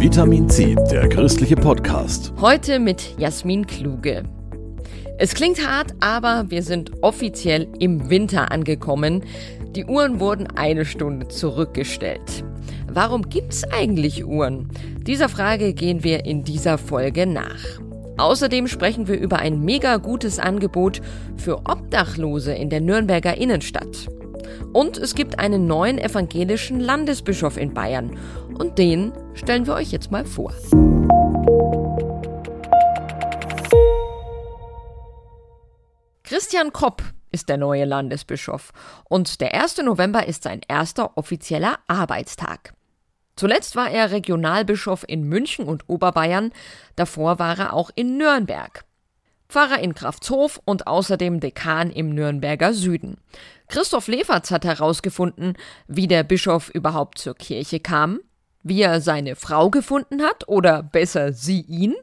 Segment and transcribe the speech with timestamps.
[0.00, 2.32] Vitamin C, der christliche Podcast.
[2.40, 4.22] Heute mit Jasmin Kluge.
[5.18, 9.24] Es klingt hart, aber wir sind offiziell im Winter angekommen.
[9.74, 12.44] Die Uhren wurden eine Stunde zurückgestellt.
[12.86, 14.68] Warum gibt's eigentlich Uhren?
[15.00, 17.80] Dieser Frage gehen wir in dieser Folge nach.
[18.18, 21.00] Außerdem sprechen wir über ein mega gutes Angebot
[21.36, 24.06] für Obdachlose in der Nürnberger Innenstadt.
[24.72, 28.16] Und es gibt einen neuen evangelischen Landesbischof in Bayern.
[28.58, 30.52] Und den stellen wir euch jetzt mal vor.
[36.24, 38.72] Christian Kopp ist der neue Landesbischof
[39.08, 39.78] und der 1.
[39.78, 42.74] November ist sein erster offizieller Arbeitstag.
[43.36, 46.52] Zuletzt war er Regionalbischof in München und Oberbayern,
[46.96, 48.84] davor war er auch in Nürnberg.
[49.48, 53.16] Pfarrer in Kraftshof und außerdem Dekan im Nürnberger Süden.
[53.68, 55.54] Christoph Leferz hat herausgefunden,
[55.86, 58.20] wie der Bischof überhaupt zur Kirche kam,
[58.62, 61.94] wie er seine Frau gefunden hat oder besser sie ihn.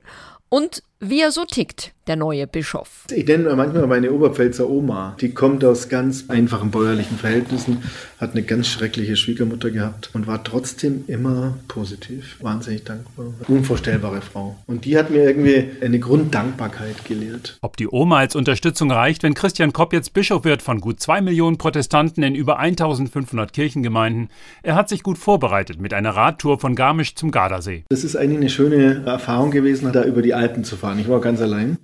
[0.50, 3.06] Und wie er so tickt, der neue Bischof.
[3.12, 5.16] Ich nenne manchmal meine Oberpfälzer Oma.
[5.20, 7.84] Die kommt aus ganz einfachen bäuerlichen Verhältnissen,
[8.20, 12.38] hat eine ganz schreckliche Schwiegermutter gehabt und war trotzdem immer positiv.
[12.42, 13.34] Wahnsinnig dankbar.
[13.48, 14.56] Unvorstellbare Frau.
[14.68, 17.58] Und die hat mir irgendwie eine Grunddankbarkeit gelehrt.
[17.62, 21.22] Ob die Oma als Unterstützung reicht, wenn Christian Kopp jetzt Bischof wird von gut zwei
[21.22, 24.30] Millionen Protestanten in über 1500 Kirchengemeinden,
[24.64, 27.84] er hat sich gut vorbereitet mit einer Radtour von Garmisch zum Gardasee.
[27.90, 30.85] Das ist eigentlich eine schöne Erfahrung gewesen, da über die Alpen zu fahren.
[30.98, 31.78] Ich war ganz allein.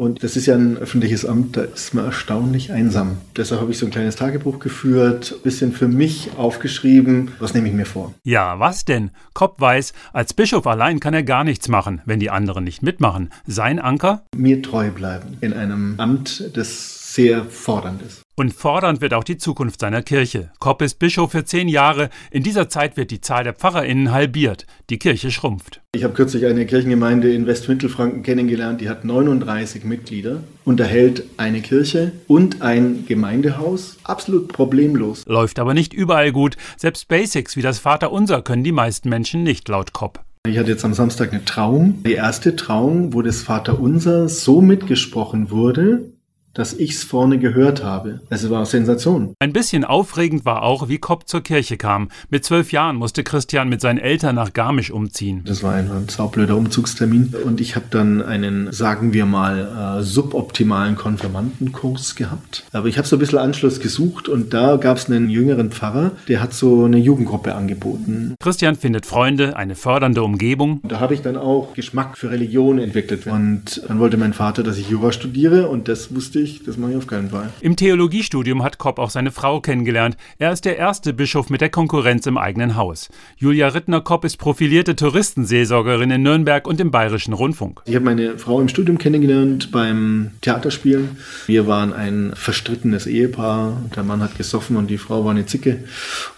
[0.00, 3.18] Und das ist ja ein öffentliches Amt, da ist man erstaunlich einsam.
[3.36, 7.32] Deshalb habe ich so ein kleines Tagebuch geführt, ein bisschen für mich aufgeschrieben.
[7.38, 8.14] Was nehme ich mir vor?
[8.24, 9.10] Ja, was denn?
[9.34, 13.28] Kopp weiß, als Bischof allein kann er gar nichts machen, wenn die anderen nicht mitmachen.
[13.46, 14.24] Sein Anker?
[14.34, 18.22] Mir treu bleiben in einem Amt, das sehr fordernd ist.
[18.40, 20.50] Und fordernd wird auch die Zukunft seiner Kirche.
[20.60, 22.08] Kopp ist Bischof für zehn Jahre.
[22.30, 24.66] In dieser Zeit wird die Zahl der PfarrerInnen halbiert.
[24.88, 25.82] Die Kirche schrumpft.
[25.94, 32.12] Ich habe kürzlich eine Kirchengemeinde in Westmittelfranken kennengelernt, die hat 39 Mitglieder, unterhält eine Kirche
[32.28, 33.98] und ein Gemeindehaus.
[34.04, 35.22] Absolut problemlos.
[35.26, 36.56] Läuft aber nicht überall gut.
[36.78, 40.24] Selbst Basics wie das Vaterunser können die meisten Menschen nicht, laut Kopp.
[40.46, 42.02] Ich hatte jetzt am Samstag eine Trauung.
[42.06, 46.14] Die erste Trauung, wo das Vaterunser so mitgesprochen wurde,
[46.60, 48.20] dass ich's vorne gehört habe.
[48.28, 49.32] Es war Sensation.
[49.38, 52.10] Ein bisschen aufregend war auch, wie Kopp zur Kirche kam.
[52.28, 55.40] Mit zwölf Jahren musste Christian mit seinen Eltern nach Garmisch umziehen.
[55.46, 60.02] Das war ein, ein saublöder Umzugstermin und ich habe dann einen, sagen wir mal, äh,
[60.02, 62.66] suboptimalen Konfirmandenkurs gehabt.
[62.72, 66.12] Aber ich habe so ein bisschen Anschluss gesucht und da gab es einen jüngeren Pfarrer,
[66.28, 68.34] der hat so eine Jugendgruppe angeboten.
[68.38, 70.82] Christian findet Freunde, eine fördernde Umgebung.
[70.84, 74.76] Da habe ich dann auch Geschmack für Religion entwickelt und dann wollte mein Vater, dass
[74.76, 77.50] ich Jura studiere und das wusste ich, das mache ich auf keinen Fall.
[77.60, 80.16] Im Theologiestudium hat Kopp auch seine Frau kennengelernt.
[80.38, 83.08] Er ist der erste Bischof mit der Konkurrenz im eigenen Haus.
[83.36, 87.82] Julia Rittner-Kopp ist profilierte Touristenseelsorgerin in Nürnberg und im Bayerischen Rundfunk.
[87.86, 91.16] Ich habe meine Frau im Studium kennengelernt beim Theaterspielen.
[91.46, 93.82] Wir waren ein verstrittenes Ehepaar.
[93.94, 95.84] Der Mann hat gesoffen und die Frau war eine Zicke.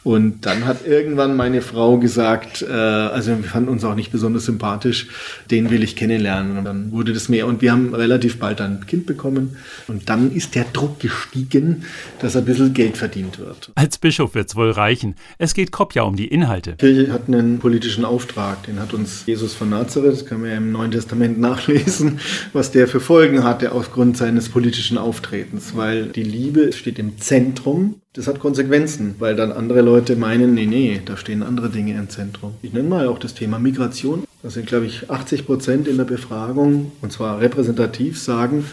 [0.04, 4.44] Und dann hat irgendwann meine Frau gesagt, äh, also wir fanden uns auch nicht besonders
[4.44, 5.08] sympathisch,
[5.50, 6.58] den will ich kennenlernen.
[6.58, 9.56] Und dann wurde das mehr und wir haben relativ bald ein Kind bekommen.
[9.92, 11.84] Und dann ist der Druck gestiegen,
[12.18, 13.70] dass ein bisschen Geld verdient wird.
[13.74, 15.16] Als Bischof wird es wohl reichen.
[15.36, 16.76] Es geht Kopp ja um die Inhalte.
[16.80, 20.48] Die Kirche hat einen politischen Auftrag, den hat uns Jesus von Nazareth, das kann man
[20.48, 22.20] ja im Neuen Testament nachlesen,
[22.54, 27.96] was der für Folgen hatte aufgrund seines politischen Auftretens, weil die Liebe steht im Zentrum.
[28.14, 32.08] Das hat Konsequenzen, weil dann andere Leute meinen, nee, nee, da stehen andere Dinge im
[32.08, 32.54] Zentrum.
[32.62, 34.24] Ich nenne mal auch das Thema Migration.
[34.42, 38.64] Das sind, glaube ich, 80 Prozent in der Befragung, und zwar repräsentativ, sagen,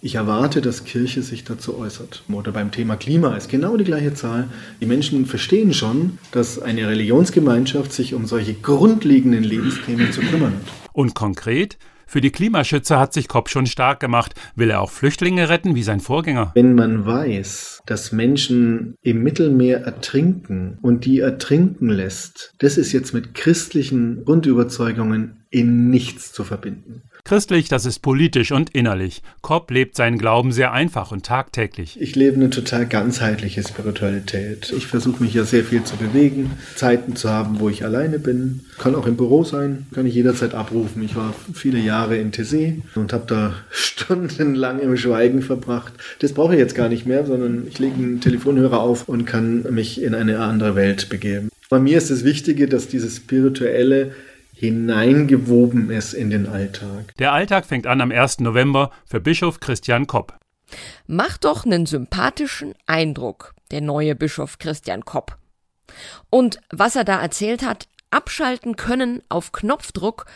[0.00, 2.22] ich erwarte, dass Kirche sich dazu äußert.
[2.32, 4.48] Oder beim Thema Klima ist genau die gleiche Zahl.
[4.80, 10.90] Die Menschen verstehen schon, dass eine Religionsgemeinschaft sich um solche grundlegenden Lebensthemen zu kümmern hat.
[10.92, 11.78] Und konkret?
[12.10, 14.34] Für die Klimaschützer hat sich Kopp schon stark gemacht.
[14.56, 16.52] Will er auch Flüchtlinge retten, wie sein Vorgänger?
[16.54, 23.12] Wenn man weiß, dass Menschen im Mittelmeer ertrinken und die ertrinken lässt, das ist jetzt
[23.12, 27.02] mit christlichen Grundüberzeugungen in nichts zu verbinden.
[27.24, 29.22] Christlich, das ist politisch und innerlich.
[29.42, 32.00] Kopp lebt seinen Glauben sehr einfach und tagtäglich.
[32.00, 34.72] Ich lebe eine total ganzheitliche Spiritualität.
[34.74, 38.60] Ich versuche mich ja sehr viel zu bewegen, Zeiten zu haben, wo ich alleine bin.
[38.78, 41.02] Kann auch im Büro sein, kann ich jederzeit abrufen.
[41.02, 45.92] Ich war viele Jahre in Tessé und habe da stundenlang im Schweigen verbracht.
[46.20, 49.66] Das brauche ich jetzt gar nicht mehr, sondern ich lege einen Telefonhörer auf und kann
[49.70, 51.50] mich in eine andere Welt begeben.
[51.68, 54.12] Bei mir ist das Wichtige, dass dieses Spirituelle
[54.58, 57.14] hineingewoben ist in den Alltag.
[57.18, 58.40] Der Alltag fängt an am 1.
[58.40, 60.36] November für Bischof Christian Kopp.
[61.06, 65.38] Macht doch einen sympathischen Eindruck, der neue Bischof Christian Kopp.
[66.28, 70.26] Und was er da erzählt hat, abschalten können auf Knopfdruck,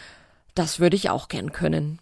[0.55, 1.99] das würde ich auch gern können.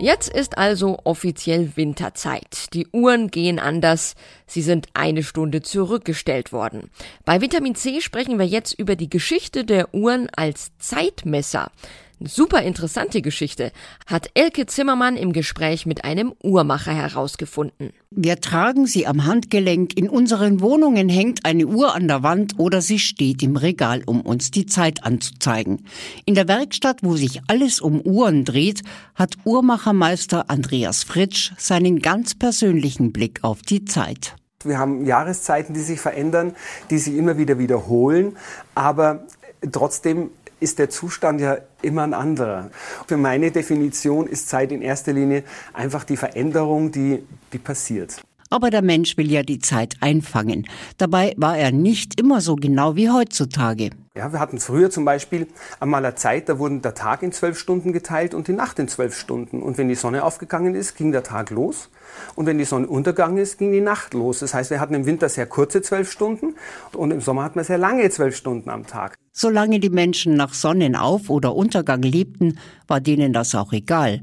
[0.00, 2.72] Jetzt ist also offiziell Winterzeit.
[2.72, 4.14] Die Uhren gehen anders.
[4.46, 6.90] Sie sind eine Stunde zurückgestellt worden.
[7.24, 11.72] Bei Vitamin C sprechen wir jetzt über die Geschichte der Uhren als Zeitmesser.
[12.20, 13.70] Super interessante Geschichte
[14.06, 17.92] hat Elke Zimmermann im Gespräch mit einem Uhrmacher herausgefunden.
[18.10, 22.82] Wir tragen sie am Handgelenk, in unseren Wohnungen hängt eine Uhr an der Wand oder
[22.82, 25.86] sie steht im Regal, um uns die Zeit anzuzeigen.
[26.24, 28.82] In der Werkstatt, wo sich alles um Uhren dreht,
[29.14, 34.34] hat Uhrmachermeister Andreas Fritsch seinen ganz persönlichen Blick auf die Zeit.
[34.64, 36.56] Wir haben Jahreszeiten, die sich verändern,
[36.90, 38.36] die sich immer wieder wiederholen,
[38.74, 39.24] aber
[39.70, 40.30] trotzdem
[40.60, 42.70] ist der Zustand ja immer ein anderer.
[43.06, 48.20] Für meine Definition ist Zeit in erster Linie einfach die Veränderung, die, die passiert.
[48.50, 50.66] Aber der Mensch will ja die Zeit einfangen.
[50.96, 53.90] Dabei war er nicht immer so genau wie heutzutage.
[54.16, 55.46] Ja, wir hatten früher zum Beispiel
[55.78, 58.88] einmal eine Zeit, da wurden der Tag in zwölf Stunden geteilt und die Nacht in
[58.88, 59.62] zwölf Stunden.
[59.62, 61.88] Und wenn die Sonne aufgegangen ist, ging der Tag los.
[62.34, 64.40] Und wenn die Sonne untergegangen ist, ging die Nacht los.
[64.40, 66.56] Das heißt, wir hatten im Winter sehr kurze zwölf Stunden
[66.94, 69.14] und im Sommer hatten wir sehr lange zwölf Stunden am Tag.
[69.32, 72.58] Solange die Menschen nach Sonnenauf- oder Untergang lebten,
[72.88, 74.22] war denen das auch egal.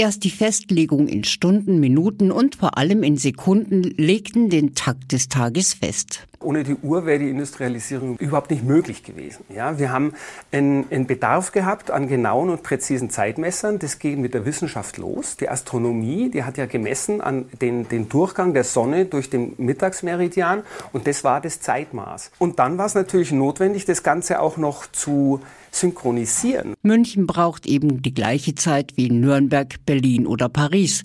[0.00, 5.28] Erst die Festlegung in Stunden, Minuten und vor allem in Sekunden legten den Takt des
[5.28, 6.26] Tages fest.
[6.42, 9.44] Ohne die Uhr wäre die Industrialisierung überhaupt nicht möglich gewesen.
[9.54, 10.14] Ja, wir haben
[10.52, 13.78] einen, einen Bedarf gehabt an genauen und präzisen Zeitmessern.
[13.78, 15.36] Das ging mit der Wissenschaft los.
[15.36, 20.62] Die Astronomie, die hat ja gemessen an den, den Durchgang der Sonne durch den Mittagsmeridian
[20.94, 22.30] und das war das Zeitmaß.
[22.38, 26.74] Und dann war es natürlich notwendig, das Ganze auch noch zu synchronisieren.
[26.82, 31.02] München braucht eben die gleiche Zeit wie Nürnberg, Berlin oder Paris.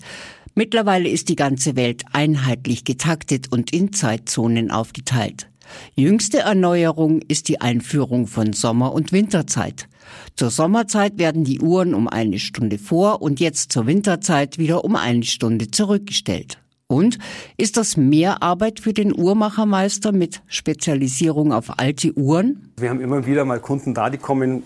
[0.54, 5.48] Mittlerweile ist die ganze Welt einheitlich getaktet und in Zeitzonen aufgeteilt.
[5.94, 9.88] Jüngste Erneuerung ist die Einführung von Sommer- und Winterzeit.
[10.36, 14.96] Zur Sommerzeit werden die Uhren um eine Stunde vor und jetzt zur Winterzeit wieder um
[14.96, 16.58] eine Stunde zurückgestellt.
[16.88, 17.18] Und
[17.56, 22.72] ist das mehr Arbeit für den Uhrmachermeister mit Spezialisierung auf alte Uhren?
[22.76, 24.62] Wir haben immer wieder mal Kunden da, die kommen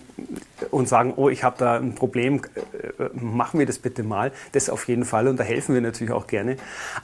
[0.69, 4.31] und sagen, oh, ich habe da ein Problem, äh, machen wir das bitte mal.
[4.51, 6.57] Das auf jeden Fall und da helfen wir natürlich auch gerne.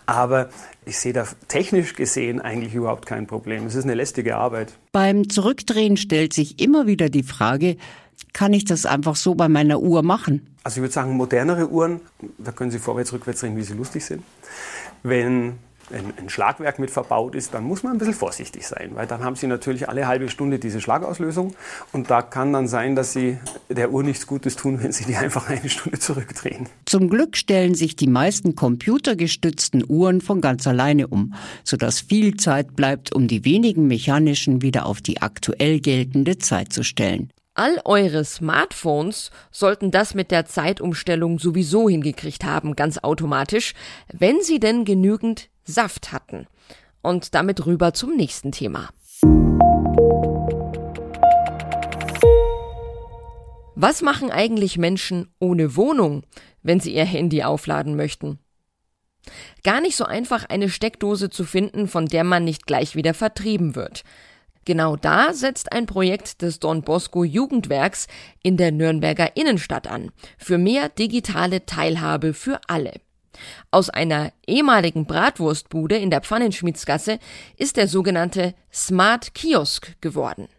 [0.05, 0.49] Aber
[0.85, 3.65] ich sehe da technisch gesehen eigentlich überhaupt kein Problem.
[3.65, 4.77] Es ist eine lästige Arbeit.
[4.91, 7.77] Beim Zurückdrehen stellt sich immer wieder die Frage,
[8.33, 10.55] kann ich das einfach so bei meiner Uhr machen?
[10.63, 12.01] Also ich würde sagen, modernere Uhren,
[12.37, 14.23] da können Sie vorwärts, rückwärts drehen, wie sie lustig sind.
[15.01, 15.53] Wenn
[15.91, 19.23] ein, ein, Schlagwerk mit verbaut ist, dann muss man ein bisschen vorsichtig sein, weil dann
[19.23, 21.55] haben Sie natürlich alle halbe Stunde diese Schlagauslösung
[21.93, 23.37] und da kann dann sein, dass Sie
[23.69, 26.67] der Uhr nichts Gutes tun, wenn Sie die einfach eine Stunde zurückdrehen.
[26.85, 32.75] Zum Glück stellen sich die meisten computergestützten Uhren von ganz alleine um, sodass viel Zeit
[32.75, 37.31] bleibt, um die wenigen mechanischen wieder auf die aktuell geltende Zeit zu stellen.
[37.59, 43.74] All eure Smartphones sollten das mit der Zeitumstellung sowieso hingekriegt haben, ganz automatisch,
[44.13, 46.45] wenn sie denn genügend Saft hatten.
[47.01, 48.89] Und damit rüber zum nächsten Thema.
[53.74, 56.27] Was machen eigentlich Menschen ohne Wohnung,
[56.62, 58.38] wenn sie ihr Handy aufladen möchten?
[59.63, 63.74] Gar nicht so einfach eine Steckdose zu finden, von der man nicht gleich wieder vertrieben
[63.75, 64.04] wird.
[64.67, 68.07] Genau da setzt ein Projekt des Don Bosco Jugendwerks
[68.44, 72.92] in der Nürnberger Innenstadt an, für mehr digitale Teilhabe für alle.
[73.71, 77.19] Aus einer ehemaligen Bratwurstbude in der Pfannenschmiedsgasse
[77.56, 80.49] ist der sogenannte Smart Kiosk geworden.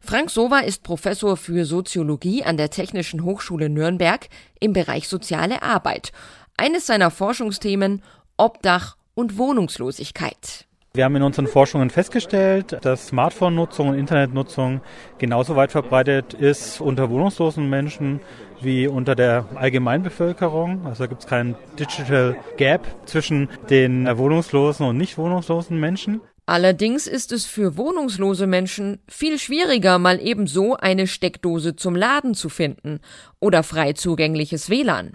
[0.00, 4.26] Frank Sova ist Professor für Soziologie an der Technischen Hochschule Nürnberg
[4.58, 6.12] im Bereich soziale Arbeit.
[6.56, 8.02] Eines seiner Forschungsthemen
[8.38, 10.66] Obdach und Wohnungslosigkeit.
[10.96, 14.80] Wir haben in unseren Forschungen festgestellt, dass Smartphone-Nutzung und Internetnutzung
[15.18, 18.20] genauso weit verbreitet ist unter wohnungslosen Menschen
[18.62, 20.86] wie unter der Allgemeinbevölkerung.
[20.86, 26.22] Also gibt es keinen Digital Gap zwischen den wohnungslosen und nicht wohnungslosen Menschen.
[26.46, 32.48] Allerdings ist es für wohnungslose Menschen viel schwieriger, mal ebenso eine Steckdose zum Laden zu
[32.48, 33.00] finden
[33.38, 35.12] oder frei zugängliches WLAN.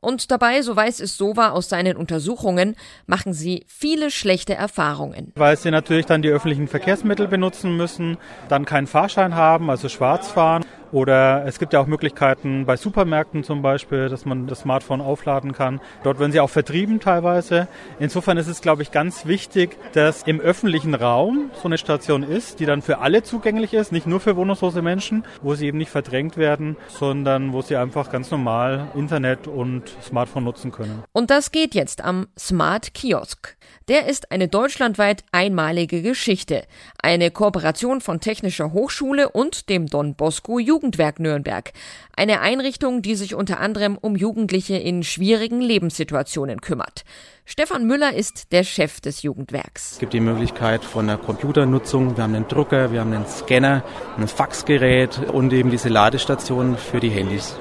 [0.00, 2.76] Und dabei, so weiß es Sova aus seinen Untersuchungen,
[3.06, 5.32] machen sie viele schlechte Erfahrungen.
[5.34, 8.16] Weil sie natürlich dann die öffentlichen Verkehrsmittel benutzen müssen,
[8.48, 13.44] dann keinen Fahrschein haben, also schwarz fahren Oder es gibt ja auch Möglichkeiten bei Supermärkten
[13.44, 15.80] zum Beispiel, dass man das Smartphone aufladen kann.
[16.02, 17.68] Dort werden sie auch vertrieben teilweise.
[17.98, 22.60] Insofern ist es, glaube ich, ganz wichtig, dass im öffentlichen Raum so eine Station ist,
[22.60, 25.90] die dann für alle zugänglich ist, nicht nur für wohnungslose Menschen, wo sie eben nicht
[25.90, 31.02] verdrängt werden, sondern wo sie einfach ganz normal Internet und Smartphone nutzen können.
[31.12, 33.56] Und das geht jetzt am Smart Kiosk.
[33.88, 36.64] Der ist eine deutschlandweit einmalige Geschichte.
[37.02, 41.72] Eine Kooperation von Technischer Hochschule und dem Don Bosco Jugendwerk Nürnberg.
[42.16, 47.04] Eine Einrichtung, die sich unter anderem um Jugendliche in schwierigen Lebenssituationen kümmert.
[47.44, 49.92] Stefan Müller ist der Chef des Jugendwerks.
[49.92, 52.16] Es gibt die Möglichkeit von der Computernutzung.
[52.16, 53.82] Wir haben einen Drucker, wir haben einen Scanner,
[54.16, 57.56] ein Faxgerät und eben diese Ladestation für die Handys.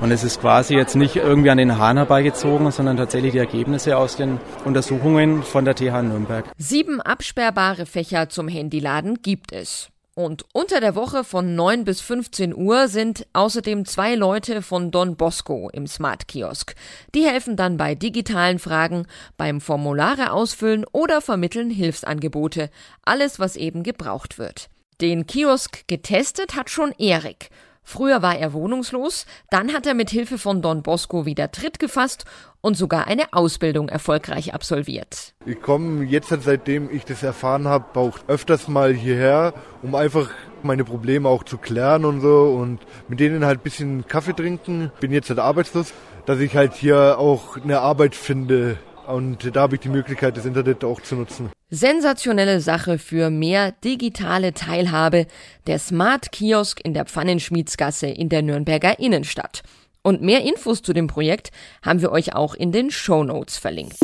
[0.00, 3.96] Und es ist quasi jetzt nicht irgendwie an den Haaren herbeigezogen, sondern tatsächlich die Ergebnisse
[3.96, 6.44] aus den Untersuchungen von der TH Nürnberg.
[6.56, 9.90] Sieben absperrbare Fächer zum Handyladen gibt es.
[10.14, 15.16] Und unter der Woche von 9 bis 15 Uhr sind außerdem zwei Leute von Don
[15.16, 16.74] Bosco im Smart Kiosk.
[17.14, 22.70] Die helfen dann bei digitalen Fragen, beim Formulare ausfüllen oder vermitteln Hilfsangebote.
[23.02, 24.68] Alles, was eben gebraucht wird.
[25.00, 27.48] Den Kiosk getestet hat schon Erik.
[27.82, 32.24] Früher war er wohnungslos, dann hat er mit Hilfe von Don Bosco wieder Tritt gefasst
[32.60, 35.34] und sogar eine Ausbildung erfolgreich absolviert.
[35.46, 40.30] Ich komme jetzt, seitdem ich das erfahren habe, auch öfters mal hierher, um einfach
[40.62, 44.92] meine Probleme auch zu klären und so und mit denen halt ein bisschen Kaffee trinken.
[45.00, 45.92] Bin jetzt halt arbeitslos,
[46.26, 48.78] dass ich halt hier auch eine Arbeit finde,
[49.10, 51.50] und da habe ich die Möglichkeit, das Internet auch zu nutzen.
[51.70, 55.26] Sensationelle Sache für mehr digitale Teilhabe.
[55.66, 59.62] Der Smart Kiosk in der Pfannenschmiedsgasse in der Nürnberger Innenstadt.
[60.02, 61.50] Und mehr Infos zu dem Projekt
[61.84, 63.98] haben wir euch auch in den Show Notes verlinkt.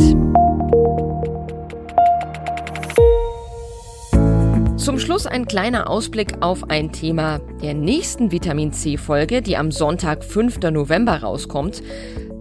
[4.77, 9.73] Zum Schluss ein kleiner Ausblick auf ein Thema der nächsten Vitamin C Folge, die am
[9.73, 10.61] Sonntag, 5.
[10.71, 11.83] November rauskommt.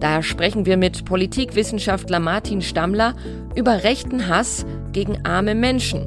[0.00, 3.14] Da sprechen wir mit Politikwissenschaftler Martin Stammler
[3.54, 6.06] über rechten Hass gegen arme Menschen.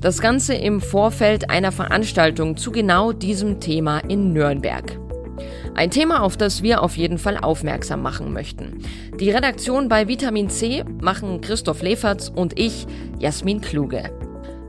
[0.00, 4.98] Das Ganze im Vorfeld einer Veranstaltung zu genau diesem Thema in Nürnberg.
[5.74, 8.82] Ein Thema, auf das wir auf jeden Fall aufmerksam machen möchten.
[9.20, 12.86] Die Redaktion bei Vitamin C machen Christoph Leferz und ich,
[13.18, 14.10] Jasmin Kluge.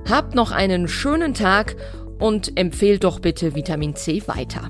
[0.07, 1.75] Habt noch einen schönen Tag
[2.19, 4.69] und empfehlt doch bitte Vitamin C weiter.